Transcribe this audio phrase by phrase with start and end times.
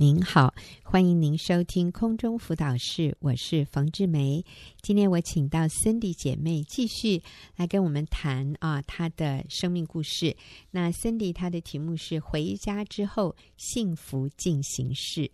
[0.00, 4.42] 您好，欢迎您收听空中辅导室，我是冯志梅。
[4.80, 7.22] 今天我请到 Cindy 姐妹继续
[7.56, 10.34] 来跟我们谈啊，她的生命故事。
[10.70, 15.30] 那 Cindy 她的题目是“回家之后幸福进行式”。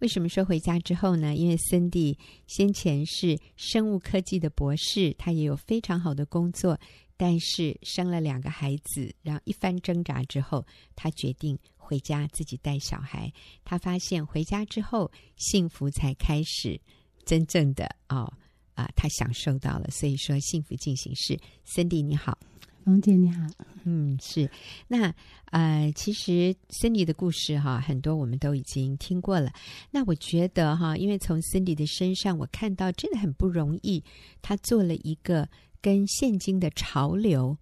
[0.00, 1.34] 为什么说回家之后呢？
[1.34, 6.78] 因为 Cindy 先前是生物科技的博士，她也有非常好的工作，
[7.16, 11.58] 但是生了两个孩子，然后一番挣扎之后，她决定。
[11.90, 13.32] 回家自己带小孩，
[13.64, 16.80] 他发现回家之后幸福才开始
[17.24, 18.32] 真正的哦
[18.74, 19.88] 啊、呃，他享受到了。
[19.90, 22.38] 所以说，幸福进行式，Cindy 你好，
[22.84, 23.44] 龙姐你好，
[23.82, 24.48] 嗯是。
[24.86, 25.12] 那
[25.46, 29.52] 呃，其实 Cindy 的故事哈，很多我们都已经听过了。
[29.90, 34.04] 那我觉得哈，因为从 Cindy 的身上我看到真的很不容易，
[34.40, 35.48] 他做了一个
[35.82, 37.58] 跟现今的潮流。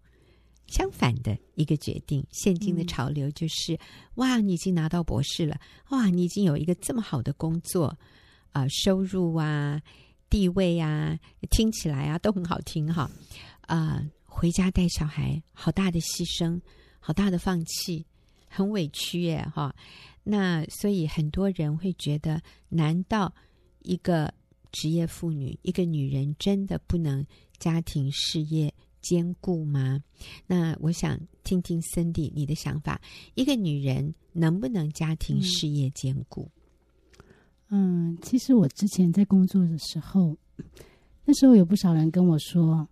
[0.68, 3.78] 相反的一个决定，现今的潮流就是：嗯、
[4.16, 5.58] 哇，你已经拿到博士了，
[5.88, 7.86] 哇，你已经有一个这么好的工作，
[8.52, 9.80] 啊、呃，收入啊，
[10.28, 11.18] 地位啊，
[11.50, 13.10] 听起来啊都很好听哈，
[13.62, 16.60] 啊、呃，回家带小孩，好大的牺牲，
[17.00, 18.04] 好大的放弃，
[18.46, 19.74] 很委屈耶哈。
[20.22, 23.34] 那所以很多人会觉得，难道
[23.80, 24.32] 一个
[24.70, 27.24] 职业妇女，一个女人真的不能
[27.58, 30.02] 家庭事业兼顾吗？
[30.46, 33.00] 那我想听听 Cindy 你的想法。
[33.34, 36.48] 一个女人能不能家庭事业兼顾？
[37.70, 40.36] 嗯，其实我之前在工作的时候，
[41.24, 42.88] 那时候有不少人跟我说：“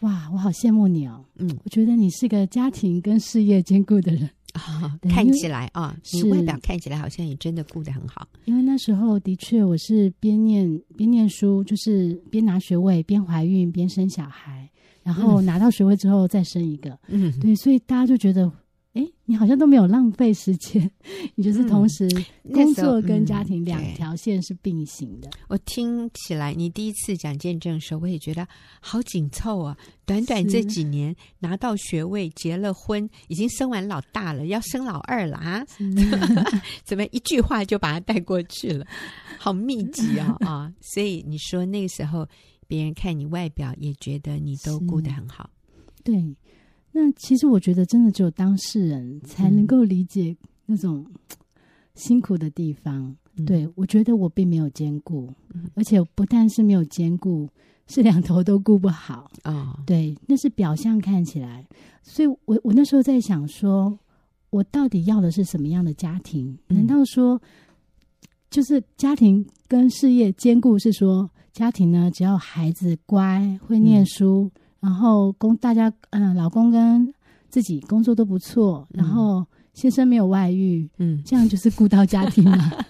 [0.00, 5.08] 哇，我好羡慕你哦。”嗯，我觉得你是个家庭跟事业兼顾的人啊、哦。
[5.10, 8.28] 看起来啊，你外表看起来好像也真的顾得很好。
[8.44, 14.70] 因为那时候的确我是边念边念书，就是边拿学位边怀孕边生小孩。
[15.02, 18.50] 然后拿到学位之后再生一个，嗯，对，所以大家就觉得，
[18.92, 20.90] 哎，你好像都没有浪费时间，
[21.34, 22.08] 你就是同时
[22.52, 25.28] 工作跟家庭两条线是并行的。
[25.48, 28.46] 我听起来，你第一次讲见证的时候，我也觉得
[28.80, 29.76] 好紧凑啊！
[30.04, 35.64] 短短这几年拿到学位，结了婚，已经生完老大了，要生老二了啊！
[36.84, 38.86] 怎么一句话就把他带过去了？
[39.38, 40.72] 好密集啊啊！
[40.80, 42.28] 所以你说那个时候。
[42.72, 45.50] 别人看你外表也觉得你都顾得很好，
[46.02, 46.34] 对。
[46.90, 50.34] 那其实我觉得，真的只有当事人才能够理解
[50.64, 51.04] 那种
[51.94, 53.14] 辛苦的地方。
[53.36, 57.46] 嗯、对，我觉得我并没有兼顾，嗯、而且不但是没有兼顾，
[57.88, 59.52] 是两头都顾不好啊。
[59.52, 61.66] 哦、对，那是表象看起来。
[62.02, 63.98] 所以我我那时候在想说，
[64.48, 66.58] 我到底要的是什么样的家庭？
[66.68, 67.38] 难道说
[68.48, 70.78] 就是家庭跟事业兼顾？
[70.78, 71.30] 是说？
[71.52, 77.12] 家庭呢，只要孩子乖，会念书，嗯、然后公大家嗯、呃，老公跟
[77.48, 82.86] 自己工作都不错，嗯、然后先生没有外遇，嗯，这样就是顾到家庭了。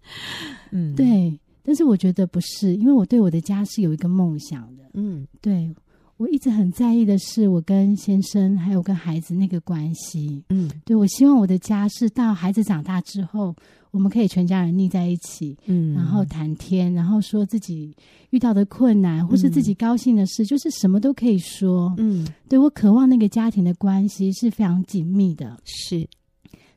[0.70, 1.38] 嗯，对。
[1.66, 4.84] 但是我觉得不是，因为我对我的家是有一个梦想的。
[4.92, 5.74] 嗯，对，
[6.16, 10.42] 我一直很在意的是我跟先生还有跟孩子那个关系。
[10.48, 13.54] 嗯，对，我希望我的家是到孩子长大之后。
[13.90, 17.96] 我们可以全家人腻在一起，嗯，然后谈天，然后说自己
[18.30, 26.04] 遇到的困难，或是自己高兴的事，嗯、就是什么都可以说，嗯，对，我渴望那个家庭的关系是非常紧密的，是，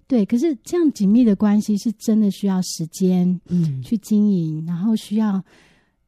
[0.06, 0.24] 对。
[0.28, 5.44] 可是这样紧密的关系是真的需要时间，嗯，去经营，嗯、然后需要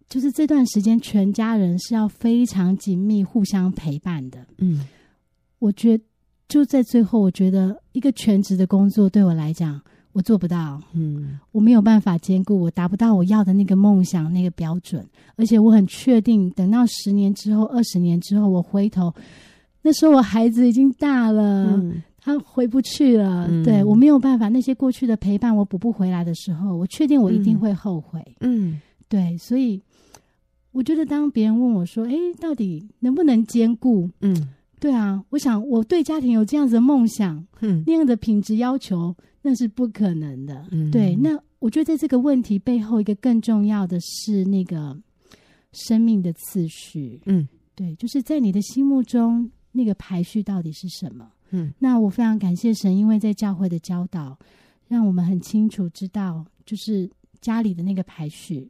[0.09, 4.85] 就是这段时间全家人是要非常紧密、互相陪伴的，嗯。
[5.59, 6.03] 我觉得
[6.47, 9.79] 就在最后，我觉得一个全职的工作对我来讲。
[10.11, 19.13] 我做不到，嗯，我没有办法兼顾，我达不到我要的那个梦想那个标准，而且我很确定，等到十年之后、二十年之后，我回头，
[19.83, 28.81] 那时候我孩子已经大了，嗯、他回不去了，嗯、对，我没有办法，那些过去的陪伴我补不回来的时候，我确定我一定会后悔，嗯，嗯。
[29.07, 29.79] 对，所以
[30.71, 34.49] 我觉得当别人问我说：“哎，到底能不能兼顾？”嗯，
[34.79, 39.15] 对啊，我想我对家庭有这样子的梦想，嗯，那样的品质要求。
[39.41, 41.15] 那是不可能的，嗯、对。
[41.15, 44.95] 那我觉得在这个问题背后，一个更重要的是那个
[45.71, 51.25] 生命的次序，嗯，对，就是在你的心目中那个排序到底是什么？
[51.51, 54.37] 嗯，那我非常感谢神，因为在教会的教导，
[54.89, 58.67] 让我们很清楚知道，就是家里的那个排序。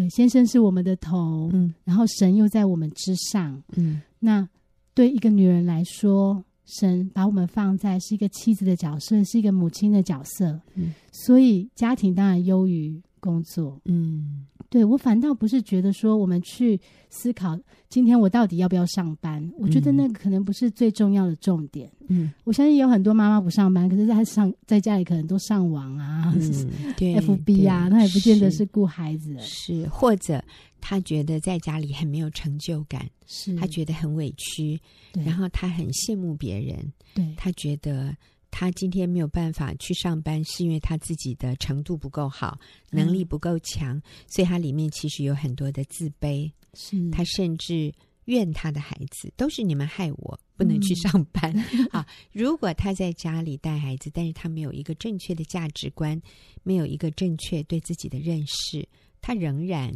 [0.00, 4.48] 对，先生是我们的头，嗯，然后神又在我们之上，嗯，那
[4.94, 6.44] 对一个女人来说。
[6.78, 17.58] 神把我们放在是一个妻子的角色，是一个母亲的角色，嗯，所以家庭当然优于工作，嗯，对，我反倒不是觉得说我们去思考
[17.88, 21.90] 今天我到底要不要上班，嗯、我觉得那个可能不是最重要的重点。
[22.08, 30.42] 嗯，我相信有很多妈妈不上班，可是她上在家里可能都上网啊，嗯、对，FB 啊，那也不见得是顾孩子是，是或者
[30.80, 34.80] 他觉得在家里很没有成就感，是他觉得很委屈，
[35.24, 38.16] 然后他很羡慕别人，对他觉得。
[38.50, 42.58] 他今天没有办法去上班，是因为他自己的程度不够好，
[42.90, 46.50] 能力不够强，嗯、所以他里面其实有很多的自卑。
[46.74, 47.92] 是，他甚至
[48.26, 51.52] 怨他的孩子，都是你们害我不能去上班。
[51.90, 56.20] 啊、嗯，如果他在家里带孩子，但是他没有一个正确的价值观，
[56.62, 58.86] 没有一个正确对自己的认识，
[59.20, 59.92] 他仍然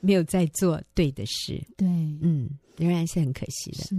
[0.00, 1.62] 没有在做对的事。
[1.76, 3.84] 对，嗯，仍然是很可惜的。
[3.84, 3.96] 是，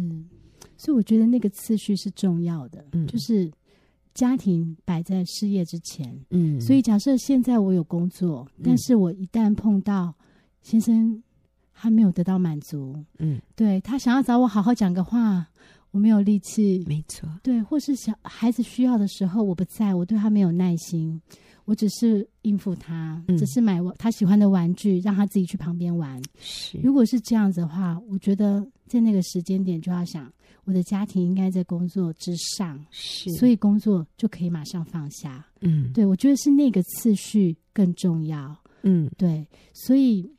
[0.77, 3.51] 所以我觉得那个次序是重要的，嗯，就是。
[4.15, 10.15] 家庭摆在事业之前，嗯，所以假设现在我有工作，嗯、但是我一旦碰到
[10.61, 11.21] 先生
[11.71, 15.45] 还没有得到满足，嗯，对，他想要找我好好讲个话，
[15.91, 21.21] 我没有力气，没错，对，或是小孩子需要的时候我不在，我对他没有耐心，
[21.65, 26.21] 我只是应付他，嗯、只是买他喜欢的玩具，让他自己去旁边玩。
[26.39, 30.31] 是，如果是这样子的话，我觉得在那个时间点就要想。
[30.65, 35.45] 我的家庭应该在工作之上，是，所以工作就可以马上放下。
[35.61, 38.55] 嗯，对，我觉得是那个次序更重要。
[38.83, 40.29] 嗯，对，所以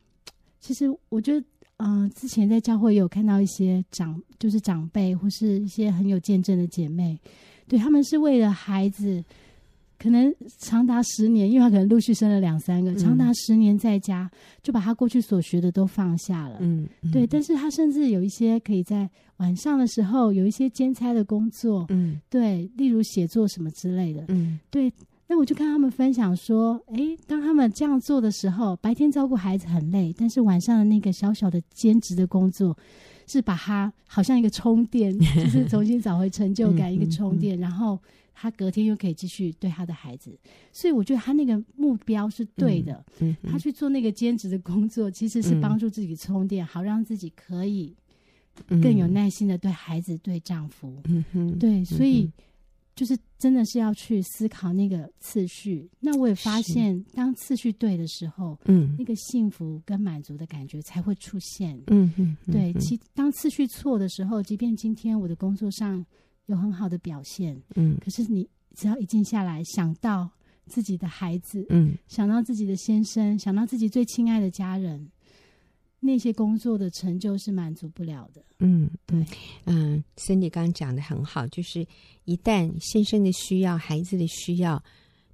[0.60, 1.46] 其实我觉得，
[1.78, 7.18] 嗯、呃，之前在教会也有看到一些长，就是长辈或是一些很有见证的姐妹，
[7.66, 9.24] 对，他们是为了孩子。
[9.98, 14.30] 可能长达十年，因为他可能陆续生了两三个，嗯、长达十年在家，
[14.62, 16.58] 就把他过去所学的都放下了。
[16.60, 17.26] 嗯，嗯对。
[17.26, 19.08] 但是他甚至有一些可以在
[19.38, 21.86] 晚上的时候有一些兼差的工作。
[21.88, 24.24] 嗯，对，例如写作什么之类的。
[24.28, 24.92] 嗯，对。
[25.28, 32.76] 那我就看他们分享说，诶，当他们这样做的时候，白天照顾孩子很累，但是晚上的那个小小的兼职的工作，
[33.26, 37.98] 是把他好像一个充电， 就是重新找回成就感，一个充电，然后。
[38.38, 40.38] 他隔天又可以继续对他的孩子，
[40.70, 43.02] 所以我觉得他那个目标是对的。
[43.18, 47.96] 嗯，嗯，他去做那个兼职的工作，其实是帮助自己充电，嗯、好让自己可以
[48.68, 51.02] 更有耐心的对孩子、对丈夫。
[51.58, 52.30] 对，所以
[52.94, 55.88] 就是真的是要去思考那个次序。
[55.98, 61.80] 那我也发现，当次序对的时候，嗯，那个幸福跟满足的感觉才会出现。
[62.52, 66.04] 对，其当次序错的时候，即便今天我的工作上。
[66.46, 70.30] 有很好的表现，嗯，可是你只要一静下来，想到
[70.66, 75.10] 自己的孩子，嗯，想到自己的先生，想到自己最亲爱的家人，
[75.98, 79.24] 那些工作的成就是满足不了的，嗯，对，
[79.64, 81.84] 嗯，森迪刚刚讲的很好，就是
[82.24, 84.80] 一旦先生的需要、孩子的需要，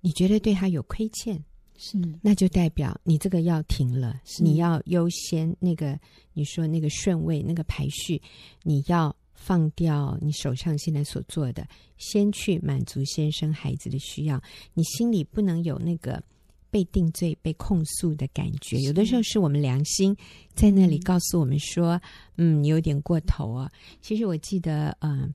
[0.00, 1.43] 你觉得对他有亏欠，
[1.76, 4.43] 是，那就代表你这个要停了，是。
[4.43, 5.99] 你要优先那个
[6.32, 8.20] 你说那个顺位、那个排序，
[8.62, 9.14] 你要。
[9.44, 11.67] 放掉你手上现在所做的，
[11.99, 14.41] 先去满足先生孩子的需要。
[14.73, 16.23] 你心里不能有那个
[16.71, 18.79] 被定罪、被控诉的感觉。
[18.83, 20.17] 有的时候是我们良心
[20.55, 22.00] 在那里告诉我们说
[22.39, 23.69] ：“嗯，你有点过头啊。”
[24.00, 25.35] 其实我记得，嗯、呃，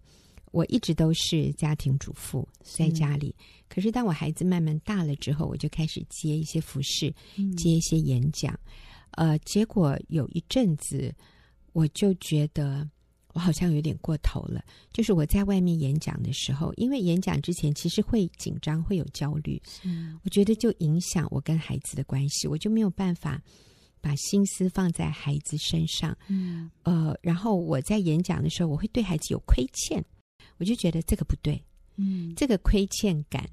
[0.52, 3.36] 我一直都是家庭主妇，在家里。
[3.68, 7.14] 可是当我孩子慢慢大了之后，我就开始接一些服饰，
[7.58, 8.58] 接一些演讲。
[9.12, 11.14] 嗯、呃，结果有一阵子，
[11.74, 12.90] 我就觉得。
[13.38, 19.88] 我好像有点过头了，就是我在外面演讲的时候，因为演讲之前其实会紧张，会有焦虑，是
[20.24, 23.40] 我觉得就影响我跟孩子的关系，我就没有办法
[24.02, 26.18] 把心思放在孩子身上。
[26.28, 30.04] 嗯，呃，然后我在演讲的时候，我会对孩子有亏欠，
[30.58, 31.64] 我就觉得这个不对。
[31.96, 33.48] 嗯，这个亏欠感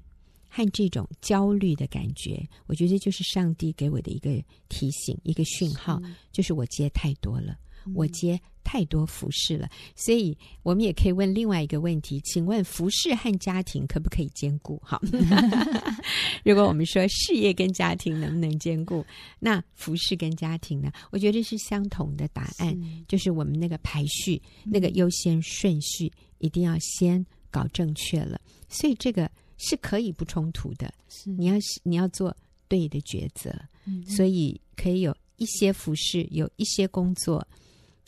[0.49, 7.55] 和这种焦虑的感觉，我觉得就是上帝给我的一个提醒，一个讯号，是就是我接太多了。
[7.93, 14.81] 我接太多服饰了，所以我们也可以问另外一个问题：请问服饰和家庭可不可以兼顾？
[14.83, 14.99] 好，
[16.43, 19.05] 如果我们说事业跟家庭能不能兼顾，
[19.39, 20.91] 那服饰跟家庭呢？
[21.11, 28.41] 我觉得是相同的答案，是就是我们那个排序、嗯、那个优先顺序一定要先搞正确了。
[28.67, 32.35] 所以这个是可以不冲突的，是你要你要做
[32.67, 33.53] 对的抉择，
[33.85, 37.47] 嗯、所以可以有一些服饰，有一些工作。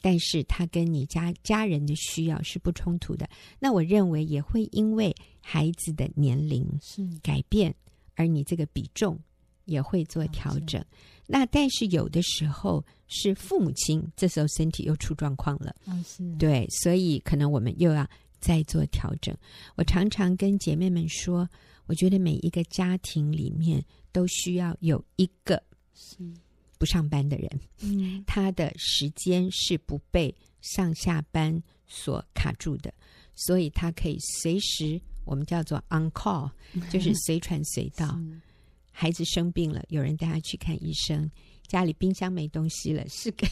[0.07, 7.05] 但是他跟你家家人的需要是不冲突的，那我认为也会因为孩子的年龄是。
[7.21, 7.75] 改变，
[8.15, 9.19] 而你这个比重
[9.65, 10.81] 也会做调整。
[11.25, 15.75] 那但是有的时候是父母亲这时候身体又出状况了，
[16.39, 18.09] 对，所以可能我们又要
[18.39, 19.35] 再做调整。
[19.75, 21.45] 我常常跟姐妹们说，
[21.85, 23.83] 我觉得每一个家庭里面
[24.13, 25.61] 都需要有一个
[25.93, 26.15] 是
[26.77, 32.93] 不上班的人，嗯，他的时间是不被上下班所卡住的，
[33.36, 36.50] 所以他可以随时我们叫做 on call，
[36.89, 38.19] 就是随传随到。
[38.91, 41.29] 孩子生病了，有人带他去看医生；
[41.67, 43.29] 家里冰箱没东西了，是。
[43.31, 43.48] 个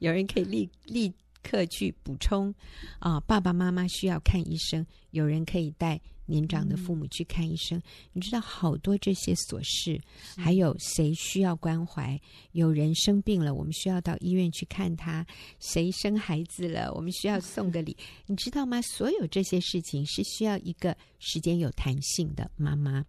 [0.00, 2.54] 有人可以立立刻去补充。
[2.98, 7.78] 啊、哦，爸爸妈妈需要看医生，有人可以带年长的父母去看医生。
[7.78, 7.82] 嗯、
[8.14, 10.00] 你知道好多这些琐事，
[10.36, 12.20] 还有谁需要关怀？
[12.52, 15.24] 有人生病了，我们需要到医院去看他；
[15.58, 17.96] 谁生孩子了，我们需要送个礼。
[18.26, 18.80] 你知道吗？
[18.82, 23.04] 所有这些事情是需要一个时间有弹性的妈妈。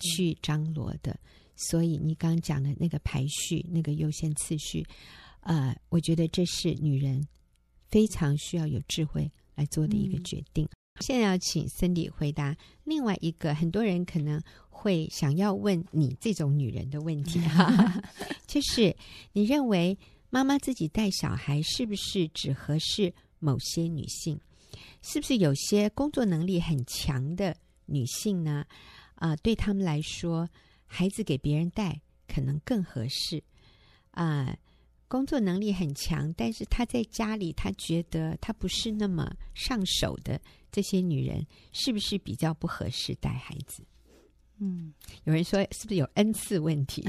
[0.00, 1.16] 去张罗的，
[1.54, 4.84] 所以你刚刚讲的那个排序、那个优先次序，
[5.42, 7.24] 呃，我觉得这是女人
[7.90, 10.64] 非常需要有智慧来做的一个决定。
[10.64, 10.70] 嗯、
[11.00, 18.02] 现在要请 Cindy 回答另外一个很多人可能会想要问你这种女人的问题哈，
[18.46, 18.96] 就是
[19.32, 19.98] 你认为
[20.30, 24.40] 妈妈自己带小孩是不是只合适某些女性？
[25.02, 27.56] 是不是有些工作能力很强的
[27.86, 28.64] 女性呢？
[29.16, 30.48] 啊、呃，对他们来说，
[30.86, 33.42] 孩子给别人带可能更合适。
[34.12, 34.58] 啊、呃，
[35.10, 40.40] 工作能力很强，但是她在家里，她觉得她不是那么上手的
[40.70, 43.82] 这些女人，是不是比较不合适带孩子？
[44.60, 44.92] 嗯，
[45.24, 47.04] 有人说是不是有恩赐问题？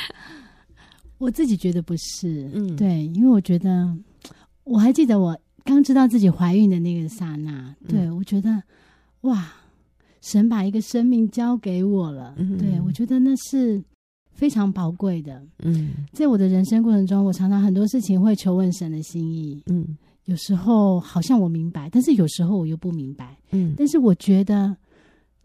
[1.16, 2.50] 我自己觉得不是。
[2.52, 3.96] 嗯，对，因为我觉得
[4.64, 8.62] 我还记得我刚知道自己怀孕的那个刹那，对、嗯、我觉得
[9.22, 9.50] 哇。
[10.22, 13.82] 神把一个生命交给我了，嗯、对，我觉得那是
[14.40, 15.42] 非常宝贵的。
[15.58, 19.62] 嗯，在我的人生过程中，我常常很多事情会求问神的心意。
[19.66, 23.36] 嗯，有时候好像我明白，但是有时候我又不明白。
[23.50, 24.74] 嗯，但是我觉得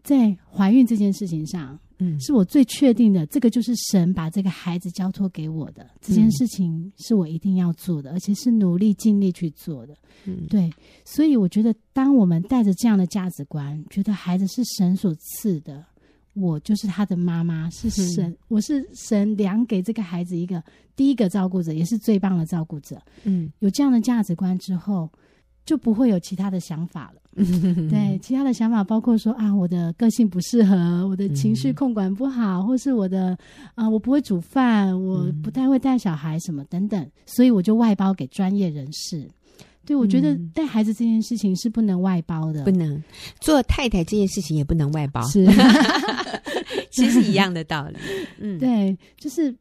[0.02, 1.78] 在怀孕这件事情上。
[1.98, 9.94] 嗯，是我最确定的，这个就是神把这个孩子交托给我的这件事情，是我一定要做的，而且是努力尽力去做的。
[10.26, 10.70] 嗯，对，
[11.06, 15.82] 所以我觉得，当我们带着这样的价值观，觉得孩子是神所赐的，
[16.36, 20.62] 我就是他的妈妈，是神，嗯、我是神量给这个孩子一个
[20.94, 23.00] 第一个照顾者，也是最棒的照顾者。
[23.24, 25.10] 嗯，有这样的价值观之后，
[25.64, 27.22] 就不会有其他的想法了。
[27.90, 33.36] 对，其他的想法包括说啊，我的个性不适合，我的情绪控管不好，嗯、或是我的
[33.74, 39.28] 啊、呃，我不会煮饭，我不太会带小孩什么等等，所以我就外包给专业人士。
[39.86, 43.02] 对，我觉得带孩子这件事情是不能外包的，不能
[43.40, 45.46] 做太太这件事情也不能外包，是，
[46.90, 47.96] 其实是一样的道理。
[48.40, 49.54] 嗯，对，就是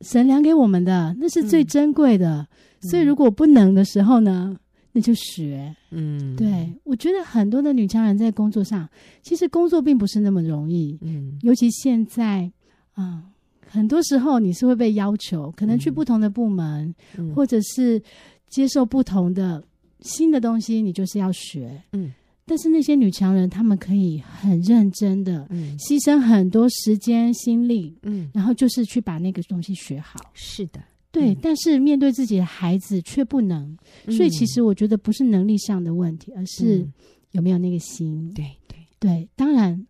[0.00, 2.46] 神量给我们的，那是最珍贵的，
[2.82, 4.56] 嗯、所以如果不能的时候呢？
[4.90, 8.88] 那就学，嗯，对，我觉得很多的女强人在工作上，
[9.22, 12.50] 其实工作并不是那么容易，嗯，尤其现在
[12.94, 13.22] 啊、呃，
[13.68, 18.02] 很多时候你是会被要求，可能去不同的部门，嗯、或者是
[18.48, 19.62] 接受不同的
[20.00, 22.12] 新的东西，你就是要学，嗯。
[22.50, 30.18] 但是那些女强人，她们可以很认真的，嗯，牺牲很多时间心力，嗯，然后就是去把那个东西学好。
[30.32, 30.80] 是的。
[31.10, 33.76] 对，但是面对自己的孩子却不能，
[34.06, 36.88] 嗯、所以其实我觉得不是能力上的问题，而是
[37.32, 38.32] 有没有那个心。
[38.32, 39.86] 对对对，当然，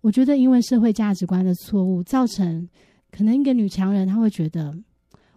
[0.00, 2.68] 我觉得因为社会价值观的错误，造成
[3.12, 4.76] 可能一个女强人她会觉得，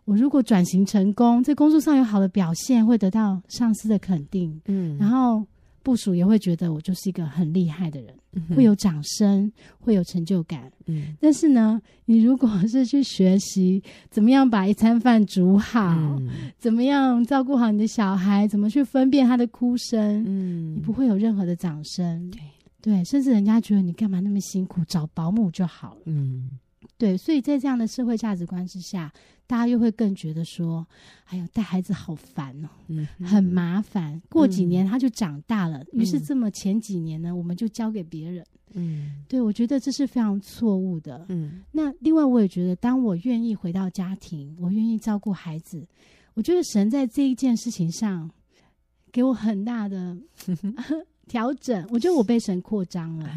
[0.06, 5.46] 我如果转型成功，在工作上有好的表现，会得到上司的肯定，嗯，然后。
[5.86, 10.72] 部署也会觉得我就是一个很厉害的人，嗯、会有掌声，会有成就感。
[10.86, 22.32] 嗯，但是呢，你如果 是去学习怎么样把一餐饭煮好，嗯、怎么样照顾好你的小孩，怎么去分辨他的哭声，嗯，你不会有任何的掌声。
[22.32, 22.40] 对
[22.82, 26.02] 对，甚至人家觉得你干嘛那么辛苦，找保姆就好了。
[26.06, 26.50] 嗯，
[27.04, 29.12] 对，所以在这样的社会价值观之下。
[29.46, 30.88] 大家又会更觉得说
[31.28, 34.20] ：“哎呦，带孩子好烦哦，嗯、很麻烦。
[34.30, 38.44] 过几年他就长大了，嗯、于是这么前几年呢，我们就交给别人。
[38.72, 41.26] 嗯，对，我觉得这是非常错误的。
[41.28, 45.86] 嗯，那另外我也觉得，当我愿意回到家庭，我愿意照顾孩子，
[46.36, 48.32] 我觉得神在这一件事情上
[49.12, 50.18] 给我很大的
[51.28, 51.86] 调整。
[51.92, 53.30] 我觉得我被神扩张了。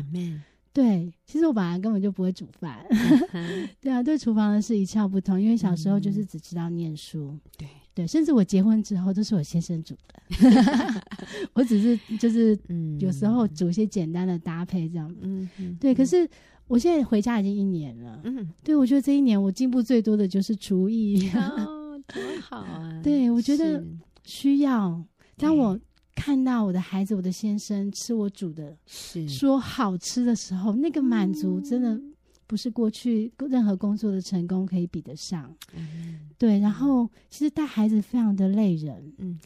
[0.76, 2.84] 对，其实我本来根本就不会煮饭，
[3.80, 7.66] 对啊，对厨房的事一窍不通，因为小时候就是只知道念书，对。
[7.94, 11.02] 对，甚至我结婚之后都是我先生煮的，
[11.54, 12.54] 我只是就是
[13.00, 13.48] 有时候。
[13.48, 15.48] 煮一些简单的搭配这样，嗯，
[15.80, 15.94] 对。
[15.94, 16.28] 可是
[16.68, 23.00] 我现在回家已经一年了，嗯，对，我觉得这一年我进步最多的就是厨艺，哦， 多好啊！
[23.02, 23.82] 对，我觉得
[24.24, 25.02] 需要
[25.38, 25.80] 当我。
[26.16, 29.28] 看到我的孩子，我的先生吃我煮的，是。
[29.28, 32.00] 说好吃的时候，那个满足真的
[32.46, 35.54] 不是过去任何工作的成功可以比得上。
[35.76, 39.38] 嗯，对，然后其实带孩子非常的累人，嗯，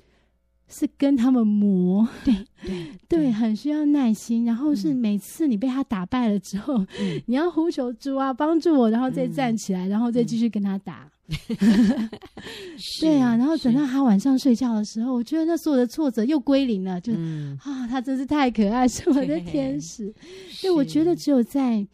[0.69, 2.35] 是跟他们磨，对
[2.65, 4.45] 对 对，很需要耐心。
[4.45, 11.11] 然后是每次你被他打败了之后，嗯，你要呼求主啊，帮助我，然后再站起来，然后再继续跟他打。
[13.01, 20.13] 对啊，然后等到他晚上睡觉的时候，我觉得那所有的挫折又归零了，就、嗯、啊，他真是太可爱，是我的天使。
[20.61, 21.87] 对，我觉得只有在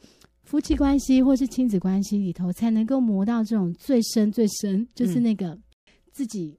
[0.45, 5.59] 夫妻关系或是亲子关系里头，才能够磨到这种最深最深，就是那个
[6.12, 6.57] 自己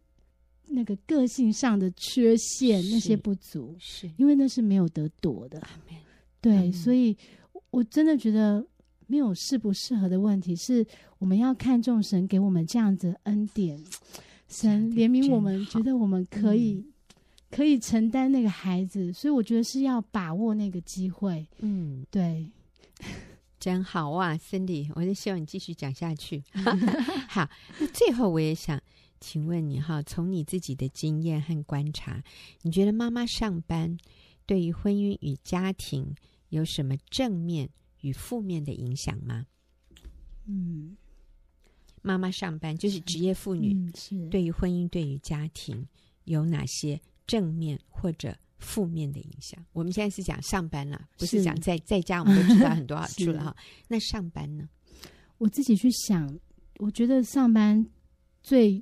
[0.68, 4.10] 那个个性上的缺陷，那些不足，是。
[4.18, 5.62] 因为那是没有得躲的。
[6.40, 7.18] 对，所以
[7.72, 8.66] 我真的觉得。
[9.08, 10.86] 没有适不适合的问题，是
[11.18, 13.82] 我们要看重神给我们这样子的恩典，
[14.48, 16.94] 神怜悯我们，觉得我们可以、嗯、
[17.50, 21.48] 可以承担那个孩子，所以我觉得是要把握那个机会。
[21.60, 22.50] 嗯，对，
[23.60, 26.44] 真好哇，Cindy，我就希望你继续讲下去。
[27.28, 27.50] 好，
[27.80, 28.80] 那最后我也想
[29.20, 32.24] 请问你哈，从你自己的经验和观察，
[32.62, 33.98] 你觉得妈妈上班
[34.46, 36.14] 对于婚姻与家庭
[36.50, 37.70] 有什么正面
[38.02, 39.46] 与负面的影响吗？
[40.46, 40.96] 嗯，
[42.02, 45.86] 妈妈上班就是职业妇女，嗯、是对于婚姻、对于家庭
[46.24, 49.62] 有哪些正面或者负面的影响？
[49.74, 53.56] 我们现在是讲上班了，不是讲在在家，我们都知道很多好处了 哈。
[53.90, 54.70] 那上班呢？
[55.38, 56.34] 我自己去想，
[56.78, 57.86] 我觉得上班
[58.42, 58.82] 最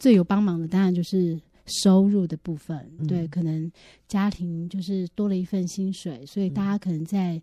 [0.00, 2.90] 最有帮忙的，当然就是收入的部分。
[2.98, 3.70] 嗯、对，可能
[4.08, 7.42] 家庭就是多了一份薪水，所以大家可能在。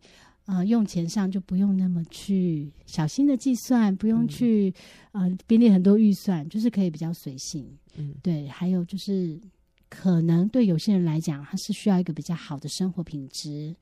[0.52, 4.74] 呃，用钱上就不用那么去小心的计算，不用去、
[5.14, 7.66] 嗯、呃编列很多预算，就是可以比较随性。
[7.96, 8.50] 嗯，对。
[8.50, 9.40] 还有就是，
[9.88, 13.74] 可能对有些人来讲，他是需要一个比较好的生活品质，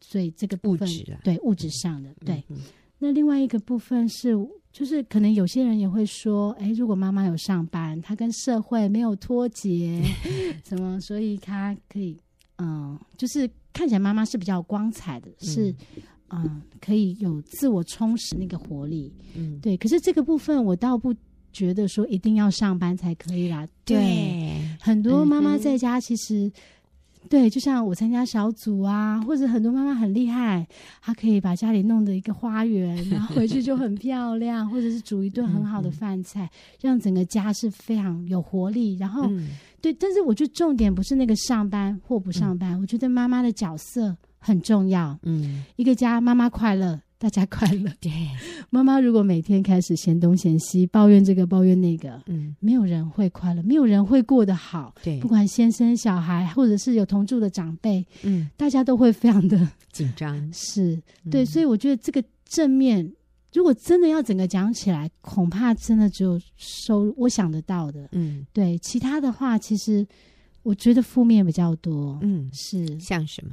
[0.00, 0.88] 所以这个部分
[1.24, 2.58] 对物质上的、嗯、对、嗯。
[3.00, 4.34] 那另外一个部分是，
[4.72, 10.00] 就是可能有些人也会说，哎，如果妈妈有上班，她跟社会没有脱节，
[10.64, 12.16] 什么，所以她可以，
[12.58, 13.50] 嗯、呃，就是。
[13.70, 15.70] 看起来妈妈是比较光彩的，是，
[16.30, 19.76] 嗯、呃，可以有自我充实那个活力，嗯，对。
[19.76, 21.14] 可是这个部分我倒不
[21.52, 23.64] 觉得说一定要上班才可以啦。
[23.84, 26.52] 对，对很多妈妈在家其实，嗯、
[27.28, 30.66] 对，就像我参加小组啊，或者很多妈妈很厉害，
[31.00, 36.50] 她可以把家里弄的一个花园，然后回去就很漂亮，或者是煮一顿很好的饭菜，嗯，
[36.82, 39.26] 让整个家是非常有活力，然后。
[39.30, 39.48] 嗯
[39.80, 45.16] 对，但是我觉得重点不是那个上班或不上班，嗯、我觉得妈妈的角色很重要。
[45.22, 47.90] 嗯，一个家妈妈快乐，大家快乐。
[48.00, 48.10] 对，
[48.70, 54.94] 妈妈如果每天开始嫌东嫌西，抱怨这个抱怨那个，嗯，没有人会快乐，没有人会过得好。
[55.02, 60.36] 对，不管先生、小孩，或者是有同住的长辈，嗯，大家都会非常的紧张。
[60.54, 61.00] 是，
[61.30, 63.12] 对、嗯，所以我觉得这个正面。
[63.54, 68.06] 如果真的要整个讲起来，恐怕真的只有收我想得到的。
[68.12, 70.06] 嗯，对，其他的话，其实
[70.62, 72.18] 我觉得负面比较多。
[72.20, 73.52] 嗯，是像什么？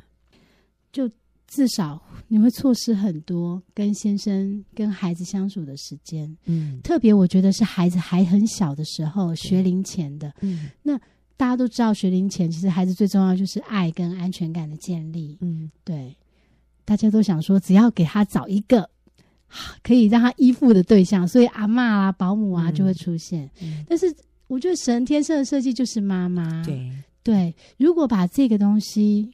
[0.92, 1.10] 就
[1.48, 6.36] 至少你会错失很多跟先生、跟孩子相处的时间。
[6.46, 10.34] 嗯，特别我觉得是孩子还很小的时候，学龄前的。
[10.42, 10.98] 嗯，那
[11.38, 15.38] 大家都知道，学龄前其实孩子最重要就是爱跟安全感的建立。
[15.42, 16.16] 嗯，对，
[16.84, 18.90] 大家都想说，只要给他找一个。
[19.84, 23.50] 可以让他依附的对象，所以阿嬷啊、保姆啊就会出现。
[23.62, 24.14] 嗯嗯、但是
[24.48, 26.62] 我觉得神天生的设计就是妈妈。
[26.66, 26.92] 对
[27.24, 29.32] 对，如果把这个东西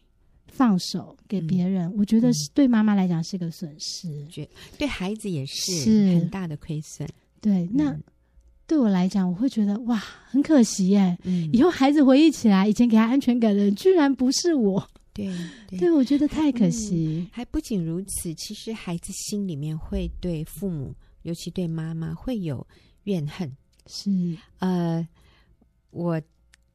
[0.62, 4.48] 放手给别人，嗯、我觉得是对妈妈来讲是个损失，觉
[4.78, 7.10] 对孩子也是很大的亏损。
[7.42, 7.98] 对，那
[8.68, 9.98] 对我来讲，我会觉得哇，
[10.30, 11.18] 很可惜耶。
[11.24, 14.88] 嗯、以后孩子回忆起来，以前给他安全感的人，居然不是我。
[15.14, 15.36] 对
[15.68, 17.28] 对，对，我觉得太可惜。
[17.32, 20.94] 还不仅如此，其实孩子心里面会对父母，
[21.24, 22.64] 尤其对妈妈，会有
[23.06, 23.52] 怨恨。
[23.88, 24.12] 是
[24.60, 25.08] 呃，
[25.90, 26.22] 我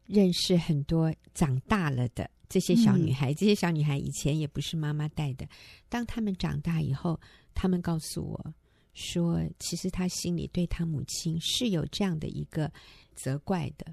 [0.07, 5.47] 认识很多长大了的这些小女孩，嗯，这些小女孩以前也不是妈妈带的。
[5.89, 7.21] 当她们长大以后，
[7.55, 8.55] 她们告诉我
[8.95, 12.73] 说，其实她心里对她母亲是有这样的一个
[13.15, 13.87] 责怪的，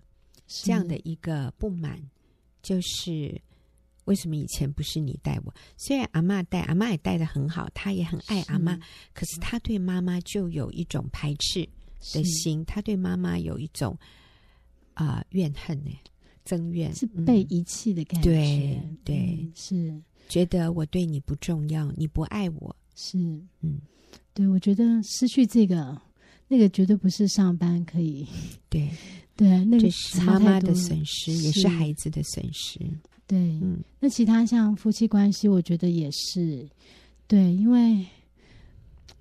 [0.47, 2.01] 这样的一个不满，
[2.61, 3.41] 就是。
[4.05, 5.55] 为什么以前不是你带我？
[5.77, 8.77] 虽然阿嬷带，阿嬷也带的很好，她也很爱阿妈，
[9.13, 11.63] 可是她对妈妈就有一种排斥
[12.13, 13.97] 的心，她对妈妈有一种
[14.93, 15.91] 啊、呃、怨恨呢，
[16.45, 18.29] 憎怨，是被遗弃的感觉。
[18.29, 20.01] 对对、嗯，是。
[20.29, 23.17] 觉得我对你不重要，你不爱我，是。
[23.62, 23.79] 嗯，
[24.34, 26.01] 对，我觉得失去这个，
[26.47, 28.27] 那个绝对不是上班可以。
[28.69, 28.89] 对。
[29.36, 32.79] 对，那个是妈妈的损失，也是孩子的损失。
[33.25, 36.69] 对，嗯，那其他像夫妻关系，我觉得也是，
[37.25, 38.06] 对，因为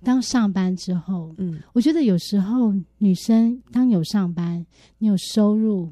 [0.03, 4.63] 当上班之后，嗯，我觉得有时候女生当有上班，
[4.99, 5.91] 你有收入，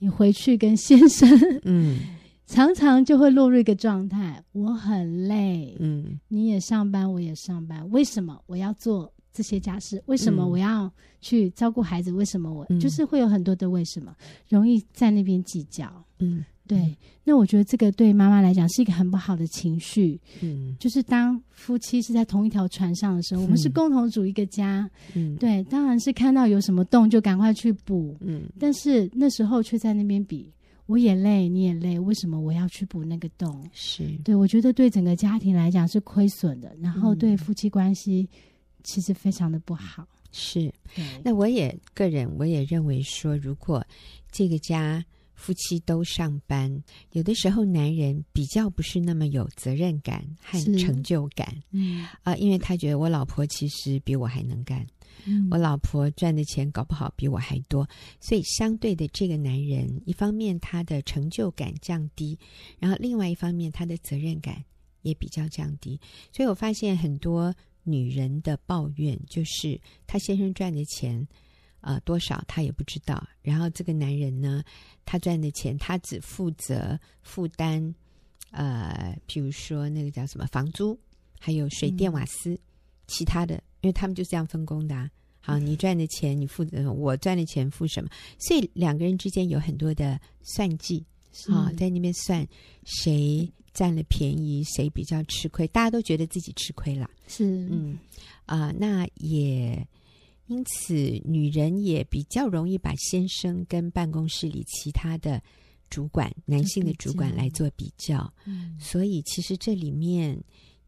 [0.00, 1.28] 你回去跟先生，
[1.62, 1.98] 嗯，
[2.46, 10.02] 常常就会落入一个状态，我很累，嗯，你也上班，我也上班，为什么我要做这些家事？
[10.06, 12.10] 为什么我要去照顾孩子？
[12.10, 14.12] 为什么我、嗯、就是会有很多的为什么，
[14.48, 16.44] 容易在那边计较，嗯。
[16.70, 20.20] 对，那我觉得这个对妈妈来讲是一个很不好的情绪。
[20.40, 24.88] 嗯，就是当夫妻是在同一条船上的时候，嗯、我们是共同组一个家。
[25.14, 28.16] 嗯，对，当然是看到有什么洞就赶快去补。
[28.20, 30.48] 嗯，但是那时候却在那边比，
[30.86, 33.68] 我也累，你也累，为什么我要去补那个洞？
[33.72, 38.28] 是，对，我觉得对整个家庭来讲是亏损的，然后对夫妻关系
[38.84, 40.06] 其实非常的不好。
[40.30, 40.72] 是，
[41.24, 43.84] 那我也个人我也认为说，如果
[44.30, 45.04] 这个家。
[45.40, 46.70] 夫妻都上班，
[47.12, 52.04] 有的时候男人比较不是那么有责任感和成就感，嗯。
[52.22, 54.86] 啊、呃，因为他觉得我老婆其实比我还能干，
[55.24, 57.88] 嗯、我老婆赚的钱搞不好比我还多，
[58.20, 62.38] 所以相对的，这个男人一方面他的成就感降低，
[62.78, 64.62] 然后另外一方面他的责任感
[65.02, 65.98] 也比较降低，
[66.32, 71.26] 所以我发现很多女人的抱怨就是她先生赚的钱。
[71.80, 73.26] 呃，多少他也不知道。
[73.42, 74.62] 然后这个男人呢，
[75.04, 77.94] 他赚的钱，他只负责负担，
[78.50, 80.98] 呃，比如说那个叫什么房租，
[81.38, 82.58] 还有水电瓦斯，嗯、
[83.06, 85.10] 其他的，因为他们就是这样分工的、啊。
[85.40, 88.10] 好，你赚的钱你负责，我赚的钱付什么？
[88.38, 91.02] 所以两个人之间有很多的算计，
[91.48, 92.46] 啊，在那边算
[92.84, 97.08] 谁占了便宜，谁比较吃亏，大家都觉得自己吃亏了。
[97.26, 97.98] 是，嗯，
[98.44, 99.88] 啊、呃，那也。
[100.50, 105.40] 因此，女人也比较容易把先生跟办公室里其他的
[105.88, 108.30] 主管、男性的主管来做比较。
[108.44, 110.36] 嗯，所以其实这里面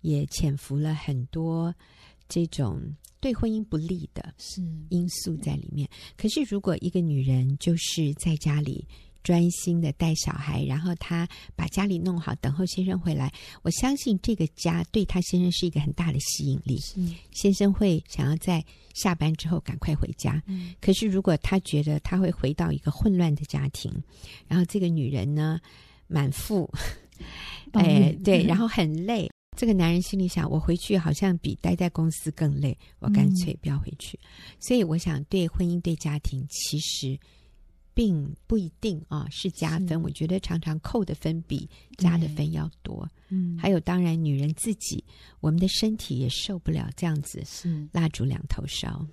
[0.00, 1.72] 也潜伏了很多
[2.28, 2.82] 这种
[3.20, 4.34] 对婚姻不利的
[4.88, 5.88] 因素在里面。
[6.16, 8.84] 可是，如果一个女人就是在家里。
[9.22, 13.32] 专心的带小孩，然后他把家里弄好，等候先生回来。
[13.62, 16.78] 我相信这个家对他先生是一个很大的吸引力。
[17.30, 20.42] 先生会想要在下班之后赶快回家。
[20.46, 20.74] 嗯。
[20.80, 23.92] 可是如果他觉得他会回到一个混乱的家庭，
[24.48, 25.60] 然后这个女人呢
[26.08, 26.68] 满腹，
[27.72, 29.30] 哎，对，然后很累。
[29.56, 34.18] 这个男人心里想：我回去好像比待在公司更累，我干脆不要回去。
[34.22, 34.56] 嗯。
[34.58, 37.18] 所以我想，对婚姻、对家庭，其实。
[37.94, 40.00] 并不一定啊，是加分。
[40.02, 43.08] 我觉得常常扣的分比加的分要多。
[43.28, 45.04] 嗯，还有当然，女人自己，
[45.40, 49.06] 我们的身体也受不了这样子，是蜡烛两头烧。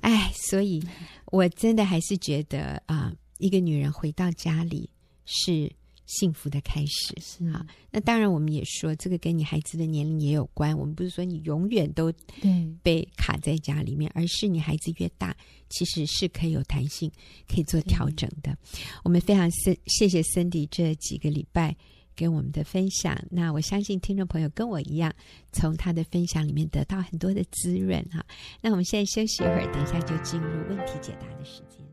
[0.00, 0.82] 哎，所以
[1.26, 4.90] 我真的还是觉得啊，一个女人回到家里
[5.24, 5.70] 是。
[6.08, 10.76] 幸福的开始是啊，那当然我们也说这个跟你孩子的年龄也有关。
[10.76, 15.36] 我们不是说你永远都对被卡在家里面，而是你孩子越大，
[15.68, 17.12] 其实是可以有弹性，
[17.46, 18.56] 可以做调整的。
[19.04, 21.76] 我们非常谢谢谢 Cindy 这几个礼拜
[22.16, 23.22] 给我们的分享。
[23.30, 25.14] 那我相信听众朋友跟我一样，
[25.52, 28.24] 从他的分享里面得到很多的滋润哈。
[28.62, 31.87] 那我们现在休息一会儿，等一下就进入问题解答的时间。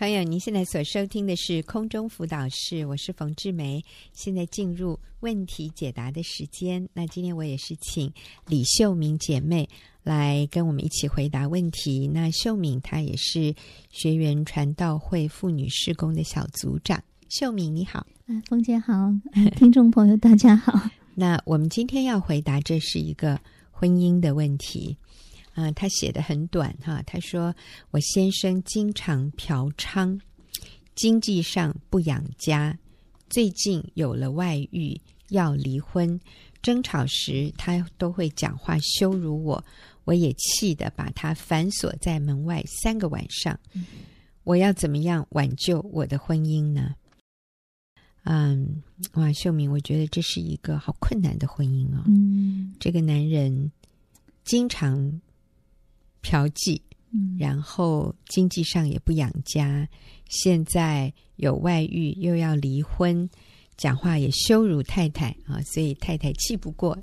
[0.00, 3.84] 朋友，您现在所收听的是空中辅导室，我是冯志梅。
[4.14, 6.88] 现在进入问题解答的时间。
[6.94, 8.10] 那今天我也是请
[8.46, 9.68] 李秀敏姐妹
[10.02, 12.08] 来跟我们一起回答问题。
[12.08, 13.54] 那秀敏她也是
[13.90, 16.98] 学员传道会妇女施工的小组长。
[17.28, 19.12] 秀敏你好，嗯，冯姐好，
[19.58, 20.80] 听众朋友大家好。
[21.14, 23.38] 那我们今天要回答，这是一个
[23.70, 24.96] 婚姻的问题。
[25.60, 27.02] 啊、呃，他写的很短哈。
[27.02, 27.54] 他说
[27.92, 30.18] ：“我先生经常嫖娼，
[30.94, 32.76] 经济上不养家，
[33.28, 36.18] 最近有了外遇，要离婚。
[36.62, 39.62] 争吵时，他都会讲话羞辱我，
[40.04, 43.58] 我也气得把他反锁在门外三个晚上。
[44.44, 46.94] 我要怎么样挽救我的婚姻呢？”
[48.24, 48.82] 嗯，
[49.14, 52.02] 哇，秀敏，我觉得这是一个好困难的婚姻哦。
[52.06, 53.70] 嗯，这个男人
[54.44, 55.20] 经常。
[56.22, 56.80] 嫖妓，
[57.12, 59.88] 嗯，然后经济上也不养家，
[60.28, 63.28] 现在有外遇，又要离婚，
[63.76, 66.98] 讲话也羞辱太太啊，所以太太气不过，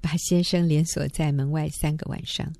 [0.00, 2.50] 把先生连锁在门外三个晚上。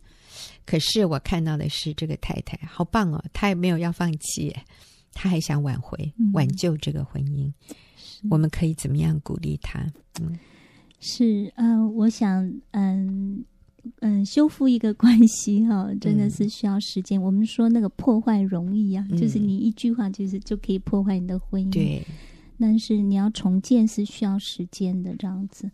[0.65, 4.55] 可是我看到的是这个太太好棒哦，她也没有要放弃，
[5.13, 7.47] 她还想挽回、挽救这个婚姻。
[8.23, 9.85] 嗯、我们可以怎么样鼓励她？
[10.21, 10.39] 嗯，
[11.01, 13.45] 是，嗯、呃，我想，嗯。
[14.01, 17.21] 嗯，修复一个关系哈、哦， 真的是需要时间。
[17.21, 21.71] 嗯、我们说那个破坏容易啊，嗯、就是你一句话，就是就可以破坏你的婚姻。
[21.71, 22.07] 对，
[22.59, 25.71] 但是你要重建是需要时间的，这样子。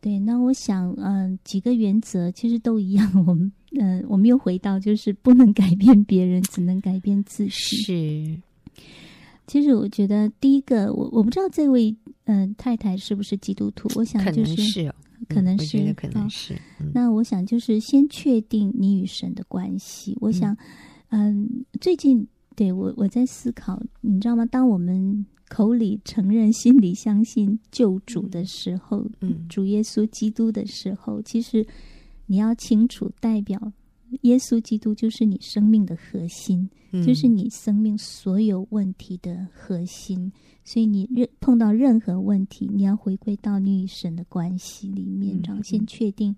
[0.00, 3.26] 对，那我想，嗯，几个原则其实都一样。
[3.26, 7.50] 我们，嗯，我们又回到，就是不能改变别人，只能改变自己。
[7.50, 8.40] 是。
[9.46, 13.88] 其实我觉得，第一个，我我不知道这位，嗯，太太是不是基督徒？
[13.96, 14.54] 我想就是。
[14.54, 14.94] 可能是哦
[15.28, 16.54] 可能是，可能是。
[16.80, 20.16] 嗯、那我想就是先确定你与神的关系。
[20.20, 20.56] 我想，
[21.08, 24.46] 嗯，嗯，最近对我我在思考，你知道吗？
[24.46, 31.66] 当我们口里承认、心里相信救主的时候，嗯，主耶稣基督的时候，其实
[32.26, 33.72] 你要清楚代表。
[34.22, 40.32] 耶稣基督就是你生命的核心，嗯、就是你生命所有问题的核心。
[40.64, 46.36] 所以你任碰到任何问题，你要回归到你与神的关系里面，然后先确定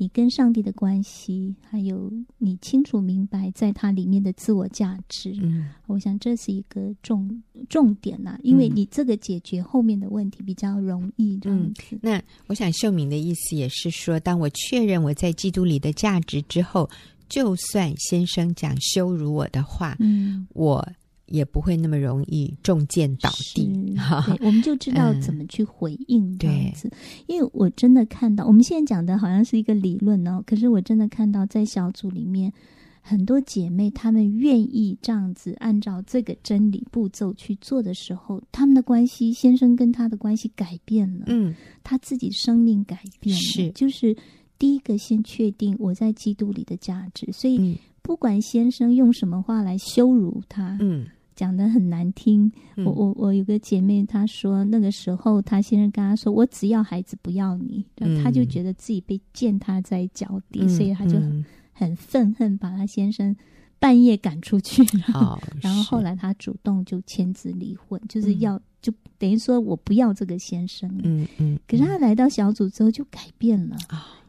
[0.00, 5.36] 你跟上帝的关系，还有你清楚明白在它里面的自我价值。
[5.42, 11.36] 嗯，我想这是一个重重点呐、啊，因为你这个解决后面的问题比较容易。
[11.38, 11.82] 这样子。
[11.96, 16.88] 嗯、那我想秀敏的意思也是说，当我确认我在基督里的价值之后，
[17.28, 20.88] 就算先生讲羞辱我的话，嗯，我。
[21.28, 23.66] 也不会那么容易中箭倒地，
[24.26, 26.90] 对，我们就知道怎么去回应这样子。
[27.26, 32.52] 因为我真的看到，我们现在讲的好像是一个理论哦，可是我真的看到在小组里面
[33.00, 44.16] 很多姐妹，她们愿意这样子按照这个真理步骤去做的时候，她们的关系，先生跟她的关系改变了，嗯，她自己生命改变了，是，就是
[44.58, 51.06] 第一个先确定我在基督里的价值，所以不管先生用什么话来羞辱她，嗯。
[51.38, 57.84] 讲得很难听，嗯、我我我有个姐妹，她说那个时候她先生跟她说：“我只要孩子，不要你。
[58.00, 63.36] 嗯”她就觉得自己被践踏在脚底，嗯、所以她就很，很愤恨，把她先生
[63.78, 64.82] 半夜赶出去。
[65.14, 70.90] 哦、 然后后来她主动就签字离婚，就是要、嗯、就等于说我不要这个先生。
[71.04, 71.56] 嗯嗯。
[71.68, 73.76] 可是她来到小组之后就改变了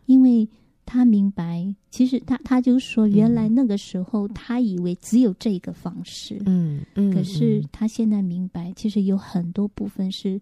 [0.06, 0.48] 因为。
[0.92, 10.42] 他明白，其实他他就说，原来那个时候他以为只有这个方式，嗯嗯，可是他现在明白，其实有很多部分是，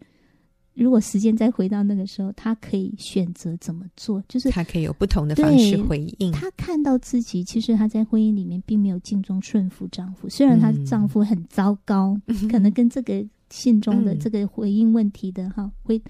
[0.73, 6.31] 如果时间再回到那个时候，他可以选择怎么做，就是他可以有不同的方式回应。
[6.31, 16.01] 他看到自己，其实他在婚姻里面并没有尽忠顺服丈夫，虽然她丈夫很糟糕，嗯、可能跟这个信中的这个回应问题的哈，回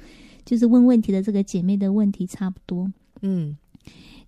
[0.46, 2.88] 就是问问题的这个姐妹的问题差不多，
[3.24, 3.58] 嗯。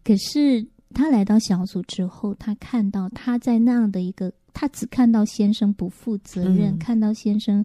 [0.03, 7.63] 可是他来到小组之后，他看到他在那样的一个，他只看到先生不负责任，嗯、看到先生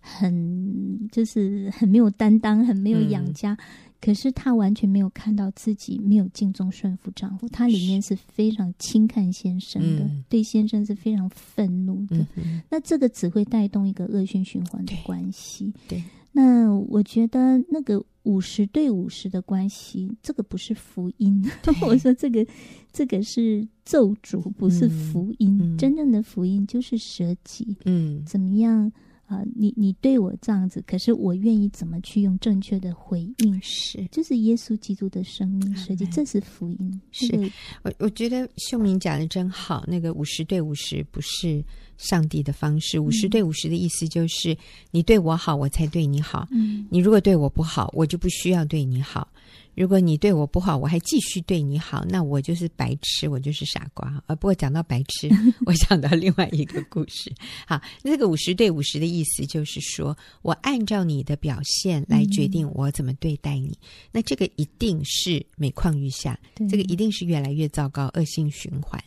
[0.00, 3.52] 很就是很没有担当，很没有养家。
[3.54, 3.58] 嗯、
[4.00, 12.26] 可是她完全没有看到自己没有尽忠顺服丈夫，她里面是非常轻看先生的，嗯、对先生是非常愤怒的。
[12.36, 15.72] 嗯、那这个只会带动一个恶性循环的关系。
[15.88, 15.98] 对。
[15.98, 21.44] 对那我觉得那个五十对五十的关系，这个不是福音。
[21.86, 22.46] 我说这个，
[22.92, 25.76] 这个是咒诅，不是福音。
[25.76, 27.76] 真正的福音就是舍己。
[27.84, 28.92] 嗯，怎么样啊、
[29.32, 29.44] 呃？
[29.54, 33.60] 你你对我这样子，可是我愿意怎么去用正确的回应？
[33.62, 37.00] 是，就是耶稣基督的生命舍己，这是福音。
[37.10, 37.50] 是，那个、
[37.82, 39.84] 我我觉得秀明讲的真好。
[39.86, 41.64] 那个五十对五十不是。
[41.98, 44.56] 上帝的方式，五十对五十的意思就是，
[44.90, 46.48] 你对我好，我才对你好。
[46.50, 49.28] 嗯，你如果对我不好，我就不需要对你好。
[49.74, 54.22] 如果你对我不好，我还继续对你好，那我就是白痴，我就是傻瓜。
[54.26, 55.30] 啊，不过讲到白痴，
[55.64, 57.32] 我想到另外一个故事。
[57.66, 63.68] 好，那个五十对五十的意思就是说，我按照你的表现来决定我怎么对待你。
[63.68, 66.38] 嗯、那这个一定是每况愈下，
[66.70, 69.02] 这个一定是越来越糟糕，恶性循环。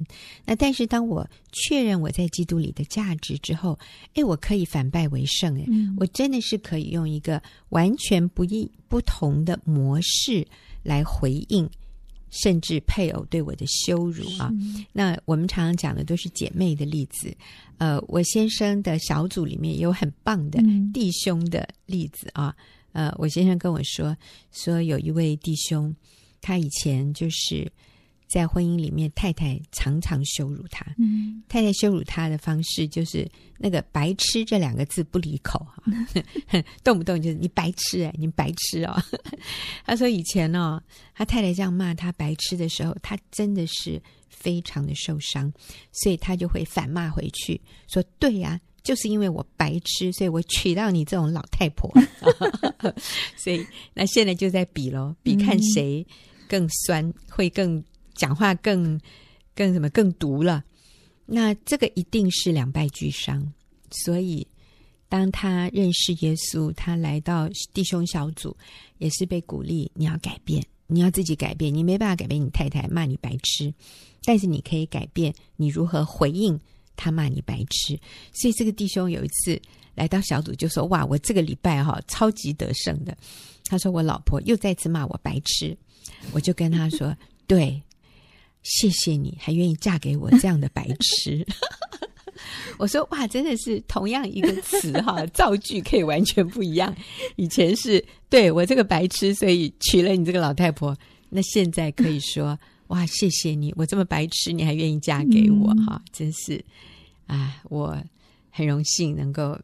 [0.46, 3.78] 那但是当我确认我在基督里的价值之后，
[4.16, 5.56] 哎，我可以反败为胜。
[5.60, 10.48] 哎、嗯，我真的是可以用一个完全不一不同的模式。
[10.86, 11.68] 来回应，
[12.30, 14.54] 甚至配偶对我的羞辱啊！
[14.94, 17.36] 那我们常常讲的都是姐妹的例子。
[17.80, 20.62] 呃，我先生的小组里面有很棒的
[20.94, 22.56] 弟兄的例子啊。
[22.94, 24.16] 嗯、呃，我先生跟我说，
[24.52, 25.92] 说有一位弟兄，
[26.40, 27.68] 他以前就是
[28.28, 30.86] 在婚姻里面，太太常常羞辱他。
[30.98, 35.84] 嗯，太太羞辱他的方式就是那个“白痴”这两个字不离口哈，
[36.84, 38.96] 动不动就是你白痴哎，你白痴哦。
[39.86, 40.82] 他说以前哦，
[41.14, 45.52] 他太太这样骂他白痴的时候，他真的是非常的受伤，
[45.92, 51.94] 所以他就会反骂回去说：“对呀，就是因为我白痴，所以我娶到你这种老太婆。
[53.38, 56.06] ”所以那现在就在比喽，比看谁
[56.50, 57.84] 更酸，会更。
[58.16, 59.00] 讲话更
[59.54, 60.64] 更什么更毒了，
[61.26, 63.54] 那这个一定是两败俱伤。
[63.92, 64.46] 所以，
[65.08, 68.56] 当他认识耶稣，他来到弟兄小组，
[68.98, 71.74] 也是被鼓励，你要改变，你要自己改变。
[71.74, 73.74] 你没办法改变你太太骂你白痴，
[74.24, 76.60] 但是你可以改变你如何回应
[76.96, 77.98] 他骂你白痴。
[78.34, 79.62] 所以，这个弟兄有一次
[79.94, 83.16] 来到小组，就说：“哇，我这个礼拜哈超级得胜的。”
[83.66, 85.78] 他说：“我老婆又再次骂我白痴。”
[86.34, 87.16] 我就跟他说
[87.48, 87.82] ：“对。”
[88.66, 91.46] 谢谢你还愿意嫁给我这样的白痴，
[92.80, 96.94] 我说哇，真的是同样一个词哈，造句可以完全不一样。
[97.36, 100.98] 以前是对我这个白痴，所以娶了你这个老太婆。
[101.30, 106.64] 那现在可以说哇，谢谢你，我这么白痴，你还愿意嫁给我哈，真是
[107.28, 107.96] 啊，我
[108.50, 109.60] 很荣幸能够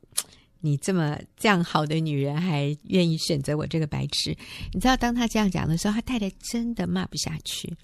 [0.59, 4.37] 你这么这样好的女人还愿意选择我这个白痴。
[4.73, 7.75] 你知道，当他这样讲的时候，他太太真的骂不下去。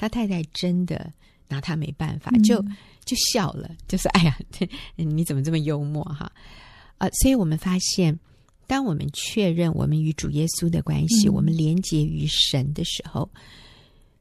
[0.00, 1.12] 他太太真的
[1.46, 2.64] 拿他没办法，就
[3.04, 4.38] 就笑了，就是：“哎呀，
[4.96, 6.32] 你怎么这么幽默哈？”
[6.96, 8.18] 啊，所以我们发现，
[8.66, 13.30] 当我们确认我们与主耶稣的关系，嗯、我们连结于神的时候，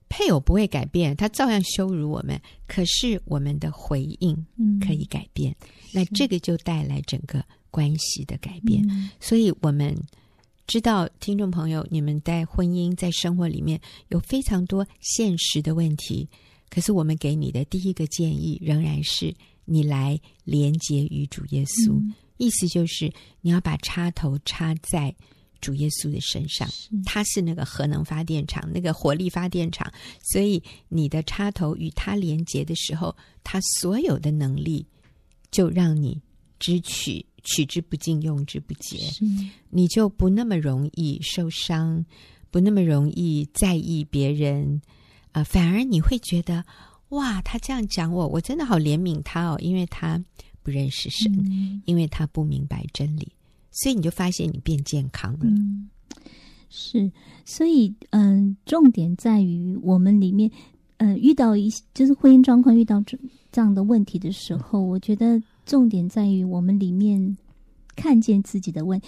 [0.09, 2.37] 配偶不会改变，他照样羞辱我们，
[2.67, 4.45] 可是我们的回应
[4.85, 8.85] 可以改变，嗯、那这个就带来整个关系的改变。
[8.89, 9.95] 嗯、所以我们。
[10.69, 16.29] 知道听众朋友，你们在婚姻、在生活里面有非常多现实的问题，
[16.69, 19.33] 可是我们给你的第一个建议仍然是
[19.65, 25.11] 你来连接与主耶稣，嗯、意思就是你要把插头插在
[25.59, 34.85] 主耶稣的身上，是他是那个核能发电厂、那个火力发电厂，所以你的插头与他连接的时候，他所有的能力
[35.49, 36.21] 就让你
[36.59, 37.25] 支取。
[37.43, 39.25] 取之不尽，用之不竭，是。
[39.69, 42.03] 你就不那么容易受伤，
[42.51, 44.81] 不那么容易在意别人
[45.31, 46.63] 啊、呃，反而你会觉得
[47.09, 50.23] 哇，他这样讲我，我真的好怜悯他哦，因为他
[50.63, 53.31] 不认识神，嗯、因为他不明白真理，
[53.71, 55.39] 所以你就发现你变健康了。
[55.43, 55.89] 嗯、
[56.69, 57.11] 是，
[57.45, 60.51] 所以嗯、呃，重点在于我们里面，
[60.97, 63.17] 嗯、呃，遇到一就是婚姻状况遇到这
[63.51, 65.41] 这样的问题的时候，嗯、我觉得。
[65.69, 67.37] 重点在于我们里面
[67.95, 68.99] 看见自己的问，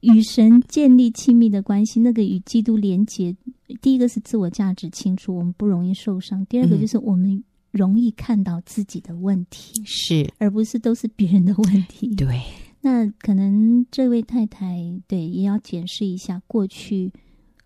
[0.00, 3.36] 与神建立亲密的关系，那个与基督连结。
[3.82, 12.14] 第一个是自我价值清楚，我们不容易受伤；第二个就是我们容易看到自己的问题，是、嗯、而不是都是别人的问题。
[12.14, 12.40] 对，
[12.80, 17.12] 那可能这位太太对也要检视一下过去。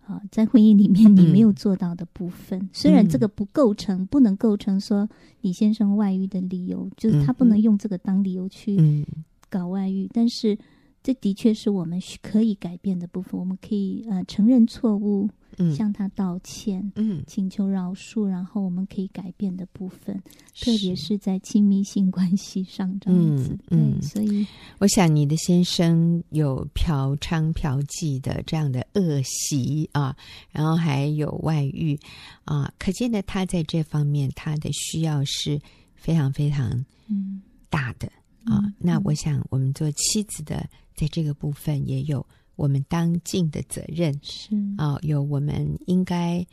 [0.05, 5.07] 啊，在婚姻里面你没有做到的部分，嗯、虽然这个不构成，嗯、不能构成说
[5.41, 9.05] 你先生外遇的理由，就是他不能用这个当理由去
[9.49, 10.57] 搞外遇，嗯、但是
[11.01, 15.29] 这的确是我们可以改变的部分，我们可以呃承认错误。
[15.75, 20.15] 向他道歉，嗯，请求饶恕，然后我们可以改变的部分，
[20.59, 24.45] 特别是在亲密性关系上这样子，嗯，对，所以
[24.79, 30.15] 我想你的先生有嫖娼嫖妓的这样的恶习啊，
[30.51, 31.99] 然后还有外遇
[32.45, 35.59] 啊，可见的他在这方面他的需要是
[35.95, 36.69] 非常非常
[37.07, 37.41] 嗯。
[37.69, 38.07] 大的、
[38.45, 38.61] 嗯、啊。
[38.63, 42.23] 嗯、那我想我们做妻子的在这个部分也有。
[42.55, 44.55] 我们当尽的责任是。
[44.77, 46.45] 啊、哦，有我们应该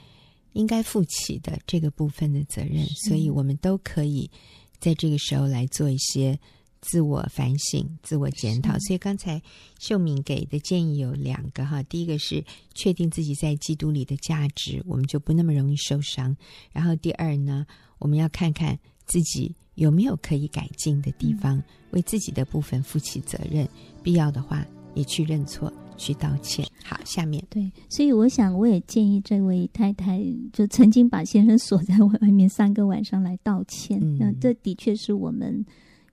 [0.53, 4.31] 应该负起的这个部分的责任，所以我们都可以
[4.79, 6.39] 在这个时候来做一些
[6.81, 8.77] 自我反省、自我检讨。
[8.81, 9.41] 所以刚才
[9.79, 12.43] 秀敏给的建议有两个哈，第一个是
[12.75, 16.35] 确定自己在基督里的价值，我们就不那么容易受伤；
[16.73, 17.67] 然后第二呢，
[17.99, 23.69] 我们要看看自己有没有可以改进的地方，嗯、为自己的部分负起责任，
[24.03, 25.73] 必要的话也去认错。
[26.01, 26.67] 去道歉。
[26.83, 34.01] 好，下面对，所以我想，我也建议这位太太，就曾经把先生锁在外面三个晚上来道歉。
[34.03, 35.63] 嗯，那这的确是我们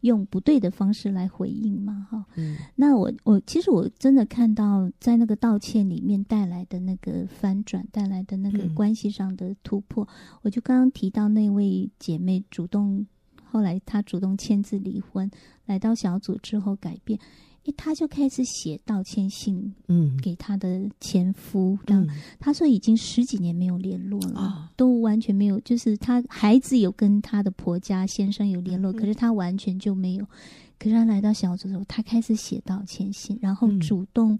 [0.02, 2.26] 用不对的方式来回应嘛，哈。
[2.36, 10.04] 嗯，那我我其实我真的看到，在那个道歉里面带来的那个翻转，带来的那个关系上的突破。
[10.04, 13.08] 嗯，我就刚刚提到那位姐妹主动。
[13.50, 15.32] 后来她主动签字离婚，
[15.66, 17.18] 来到小组之后改变。
[17.74, 21.78] 他就开始写道歉信，嗯，给他的前夫。
[21.88, 22.08] 嗯，
[22.40, 25.60] 他说已经十几年没有联络了，哦，都完全没有。
[25.62, 30.26] 就是他孩子有跟他的婆家先生有联络，嗯，可是他完全就没有。
[30.80, 34.40] 可是他来到小组的时候，他开始写道歉信，然后主动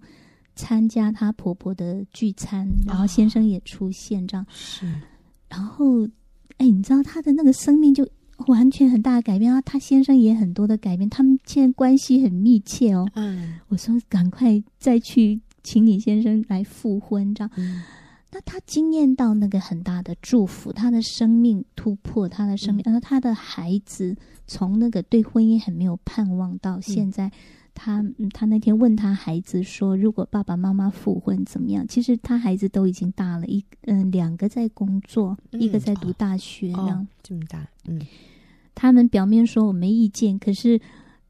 [0.54, 4.86] 参加他婆婆的聚餐，嗯，然后先生也出现，这样，哦，是。
[5.48, 6.06] 然后，
[6.58, 8.08] 哎，你知道他的那个生命就。
[8.46, 9.60] 完全很大的改变啊！
[9.60, 13.06] 他先生也很多的改变，他们现在关系很密切哦。
[13.14, 17.50] 嗯，我说赶快再去请你先生来复婚，这样。
[17.56, 17.82] 嗯，
[18.30, 24.16] 那他惊艳到那个很大的祝福，他的生命突破，他的生命，然后、嗯、他的孩子
[24.46, 27.26] 从那个对婚姻很没有盼望到现在。
[27.26, 27.32] 嗯
[27.80, 28.04] 他
[28.34, 37.64] 他那天问他孩子说：“如果爸爸妈妈复婚怎么样？”其实他孩子都已经大了，一嗯，两个在工作，嗯、一个在读大学，这样、哦、这么大。
[37.86, 38.00] 嗯，
[38.74, 40.80] 他们表面说我没意见，可是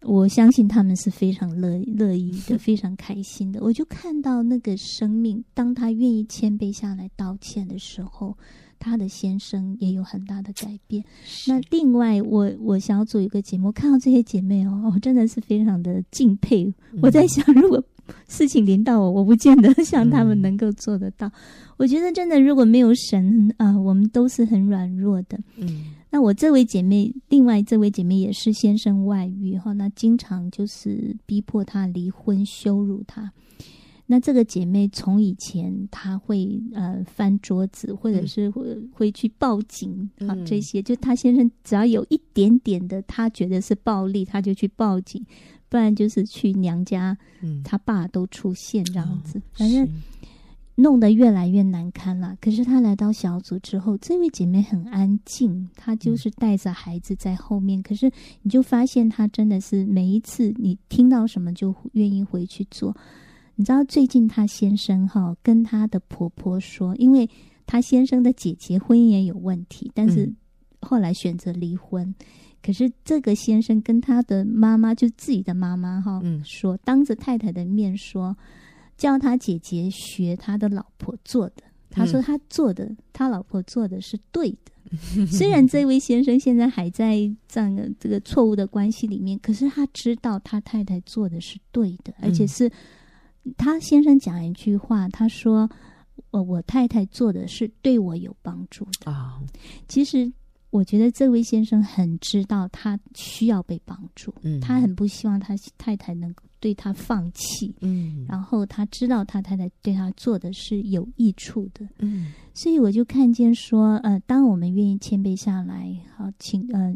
[0.03, 3.63] 我相信他们是非常乐乐意的， 非常开心的。
[3.63, 8.37] 我就看到那个生命，当他愿意谦卑下来道歉的时候。
[8.79, 11.05] 他的先生也有很大的改变。
[11.47, 16.65] 那另外我，我我小组一个节目，看到这些姐妹哦，我真的是非常的敬佩。
[16.93, 17.83] 嗯、我在想，如果
[18.29, 21.27] 事情临到我，我不见得像他们能够做得到。
[21.27, 21.33] 嗯、
[21.79, 25.39] 我觉得真的，如果没有神啊、呃，我们都是很软弱的。
[25.57, 25.95] 嗯。
[26.11, 33.31] 那我这位姐妹，另外这位姐妹也是先生外遇哈，那经常就是逼迫她离婚，羞辱她。
[34.11, 45.23] 那这个姐妹从以前她会呃翻桌子，或者是会会去报警啊，这些就她先生只要有一点点的她觉得是暴力，她就去报警，
[45.69, 47.19] 不然就是去娘家，
[47.63, 49.87] 她爸都出现这样子，反正
[50.77, 52.35] 弄得越来越难堪了。
[52.41, 62.97] 可是她来到小组之后，这位姐妹很安静，她就是带着孩子在后面，可是你就发现她真的是每一次你听到什么就愿意回去做。
[63.59, 67.29] 你知道最近她先生哈跟她的婆婆说，因为
[67.67, 70.33] 她先生的姐姐婚姻也有问题，但是
[70.81, 72.07] 后来选择离婚。
[72.07, 72.15] 嗯、
[72.63, 78.37] 可是这个先生跟他的妈妈，就自己的妈妈哈，说当着太太的面说，
[78.97, 81.65] 叫他姐姐学他的老婆做的。
[81.91, 85.27] 他说他做的，他老婆做的是对的。
[85.27, 87.17] 虽然这位先生现在还在
[87.49, 92.71] 这样的这个错误的关系里面，可是他知道他太太做的是对的，而且是。
[93.57, 95.69] 他先生讲一句话，他说
[96.31, 99.11] ：“我我太太做的是对我有帮助的。
[99.11, 99.41] 啊。”
[99.89, 100.31] 其实
[100.71, 116.95] 我觉得这位先生很知道他需要被帮助，嗯，他很不希望他太太能够对他放弃，嗯，然后他知道他太太对他做的是有益处的，嗯，所以我就看见说，呃，当我们愿意谦卑下来，好，请呃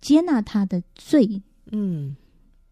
[0.00, 1.40] 接纳他的罪，
[1.70, 2.16] 嗯。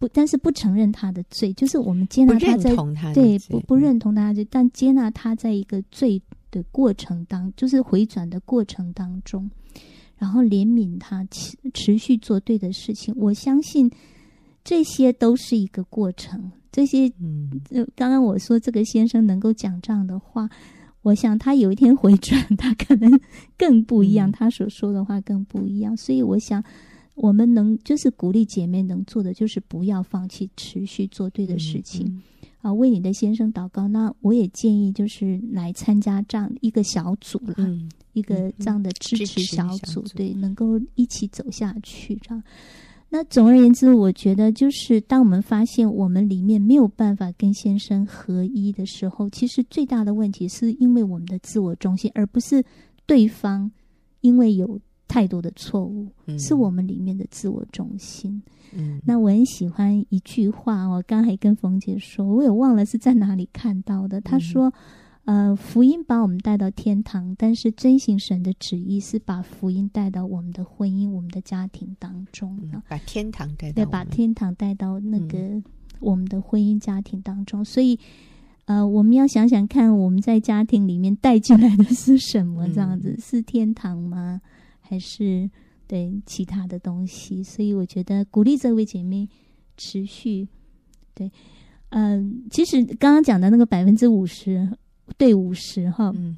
[0.01, 6.21] 不，但是不承认他的罪，就是我们接纳他在他对不不认同他的罪，但接纳他在一个罪
[6.51, 9.51] 的过程当，就是回转的过程当中，
[10.17, 13.15] 然后怜悯他，持持续做对的事情。
[13.15, 13.91] 我相信
[14.65, 16.51] 这些都是一个过程。
[16.73, 17.51] 这些，嗯，
[17.95, 20.49] 刚刚我说这个先生能够讲这样的话，
[21.03, 23.21] 我想他有一天回转，他可能
[23.59, 25.95] 更不一样，嗯、他所说的话更不一样。
[25.95, 26.65] 所以我想。
[27.23, 32.07] 我们能就是鼓励姐妹能做的，就是不要放弃，持续做对的事情。
[32.07, 32.23] 嗯嗯、
[32.63, 33.87] 啊，为你的先生祷告。
[33.87, 42.17] 那我也建议，就是来参加这样一个小组了，嗯、一个这样的支持小组，小组对，能够一起走下去。
[42.23, 42.43] 这样。
[43.11, 52.65] 那总而言之，我觉得就是当我们发现我们里面没有办法跟先生合一的时候，其实最大的问题是因为我们的自我中心，而不是
[53.05, 53.71] 对方
[54.23, 54.81] 因为有。
[55.11, 58.41] 太多的错误，嗯、是我们里面的自我中心。
[58.73, 64.21] 嗯，那我很喜欢一句话，我刚才跟冯姐说，我也忘了是在哪里看到的。
[64.21, 64.73] 她说
[65.27, 72.57] ：“嗯、呃，福音把我们带到天堂，但是遵行神的旨意是把福音带到我们的婚姻、我们的家庭当中。
[72.73, 75.61] 嗯、把天堂带到对，把天堂带到那个
[75.99, 77.63] 我们的婚姻家庭当中。
[77.63, 77.99] 嗯、所以，
[78.67, 82.69] 呃，我们要想想看，我们在家庭里面带进来的是什么？
[82.69, 84.41] 这样子、嗯、是天堂吗？”
[84.91, 85.49] 还是
[85.87, 89.29] 对其他的东西，所以我觉得鼓励这位姐妹
[89.77, 90.49] 持续
[91.15, 91.31] 对，
[91.91, 94.69] 嗯、呃，其实刚刚讲的那个百分之五十
[95.17, 96.37] 对五十哈，嗯，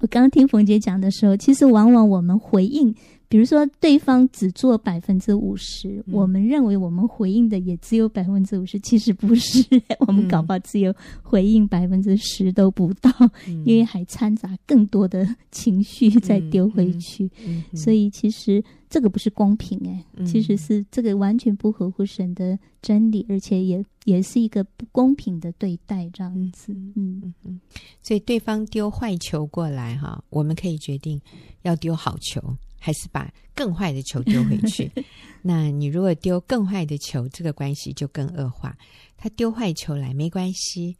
[0.00, 2.92] 我刚刚听冯姐讲的时候，其实往往我们回应
[3.32, 9.64] 比如说对方只做百分之五十，我们认为我们回应的也只有百分之五十，其实不是，
[10.06, 13.10] 我们搞不好只有回应百分之十都不到，
[13.48, 27.22] 嗯、因为还掺杂更多的情绪再丢回去，嗯嗯嗯、所以其实这个不是公平哎，嗯、其实是这个完全不合乎神的真理，而且也也是一个不公平的对待这样子，嗯。
[27.24, 27.60] 嗯嗯，
[28.02, 31.18] 所以对方丢坏球过来哈，我们可以决定
[31.62, 32.42] 要丢好球。
[32.84, 34.90] 还是把更坏的球丢回去。
[35.40, 38.76] 那你如果丢更坏的球，这个关系就更恶化。
[39.16, 40.96] 他丢坏球来没关系，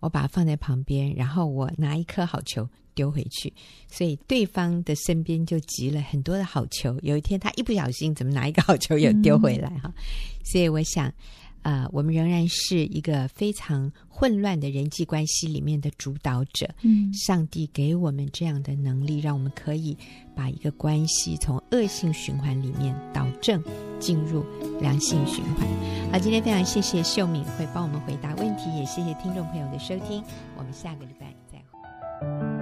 [0.00, 3.52] 我把它放在旁边，然后我拿一颗好球丢回去，
[3.86, 6.98] 所以对方的身边就集了很多的好球。
[7.02, 9.82] 有一天他一不小心，怎么拿一个好球又丢回来哈？
[9.84, 9.94] 嗯、
[10.42, 11.12] 所以我想。
[11.62, 16.68] 啊、呃，我们仍然是一个非常混乱的人际关系里面的主导者。
[16.82, 19.96] 嗯，上帝给我们这样的能力，让我们可以
[20.34, 23.62] 把一个关系从恶性循环里面导正，
[23.98, 24.44] 进入
[24.80, 25.66] 良性循环。
[26.12, 30.22] 好，今天非常谢谢秀敏会帮我们回答问题，也谢谢听众朋友的收听，
[30.56, 32.57] 我们下个礼拜。